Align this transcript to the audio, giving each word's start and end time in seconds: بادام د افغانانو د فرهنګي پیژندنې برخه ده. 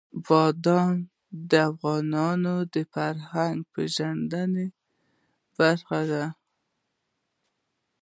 بادام 0.25 0.95
د 1.49 1.51
افغانانو 1.71 2.55
د 2.73 2.75
فرهنګي 2.93 3.67
پیژندنې 3.73 4.67
برخه 5.57 5.99
ده. 6.11 6.25